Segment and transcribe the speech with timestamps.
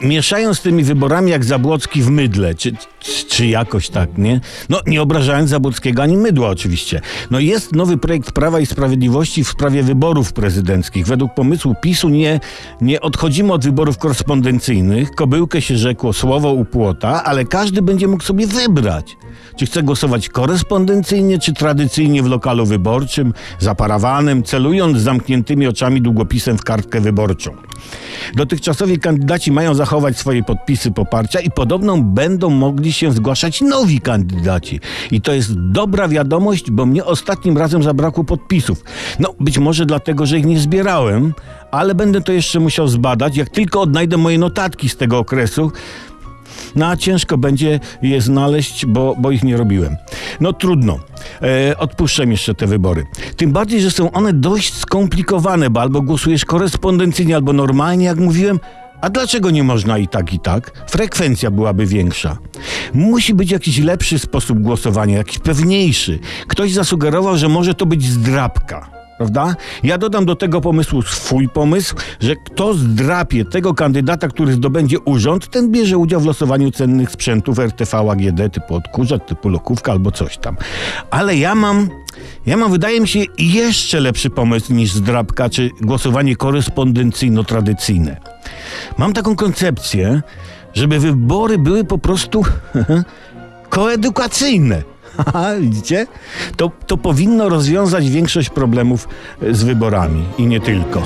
[0.00, 2.72] mieszają z tymi wyborami jak Zabłocki w mydle, czy,
[3.28, 4.40] czy, jakoś tak, nie?
[4.68, 7.00] No, nie obrażając Zabłockiego ani mydła oczywiście.
[7.30, 11.06] No jest nowy projekt Prawa i Sprawiedliwości w sprawie wyborów prezydenckich.
[11.06, 12.40] Według pomysłu PiSu nie,
[12.80, 15.10] nie odchodzimy od wyborów korespondencyjnych.
[15.10, 19.16] Kobyłkę się rzekło słowo u płota, ale każdy będzie mógł sobie wybrać.
[19.56, 26.58] Czy chce głosować korespondencyjnie, czy tradycyjnie w lokalu wyborczym, za parawanem, celując zamkniętymi oczami długopisem
[26.58, 27.50] w kartkę wyborczą.
[28.34, 34.80] Dotychczasowi kandydaci mają zachować swoje podpisy poparcia i podobno będą mogli się zgłaszać nowi kandydaci.
[35.10, 38.84] I to jest dobra wiadomość, bo mnie ostatnim razem zabrakło podpisów.
[39.18, 41.34] No, być może dlatego, że ich nie zbierałem,
[41.70, 45.72] ale będę to jeszcze musiał zbadać, jak tylko odnajdę moje notatki z tego okresu.
[46.76, 49.96] No a ciężko będzie je znaleźć, bo, bo ich nie robiłem.
[50.40, 50.98] No trudno.
[51.42, 53.04] E, odpuszczam jeszcze te wybory.
[53.36, 58.60] Tym bardziej, że są one dość skomplikowane, bo albo głosujesz korespondencyjnie, albo normalnie, jak mówiłem.
[59.00, 60.84] A dlaczego nie można i tak, i tak?
[60.90, 62.38] Frekwencja byłaby większa.
[62.94, 66.18] Musi być jakiś lepszy sposób głosowania, jakiś pewniejszy.
[66.48, 69.03] Ktoś zasugerował, że może to być zdrabka.
[69.16, 69.56] Prawda?
[69.82, 75.50] Ja dodam do tego pomysłu swój pomysł, że kto zdrapie tego kandydata, który zdobędzie urząd,
[75.50, 80.38] ten bierze udział w losowaniu cennych sprzętów RTV AGD typu odkurzacz, typu lokówka albo coś
[80.38, 80.56] tam.
[81.10, 81.88] Ale ja mam,
[82.46, 88.16] ja mam, wydaje mi się, jeszcze lepszy pomysł niż zdrabka czy głosowanie korespondencyjno-tradycyjne.
[88.98, 90.22] Mam taką koncepcję,
[90.74, 92.44] żeby wybory były po prostu
[93.68, 94.93] koedukacyjne.
[95.60, 96.06] Widzicie?
[96.56, 99.08] To, to powinno rozwiązać większość problemów
[99.50, 101.02] z wyborami i nie tylko.